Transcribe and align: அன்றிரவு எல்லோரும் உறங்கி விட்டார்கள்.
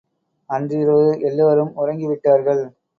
அன்றிரவு 0.49 1.05
எல்லோரும் 1.21 1.73
உறங்கி 1.75 2.07
விட்டார்கள். 2.07 2.63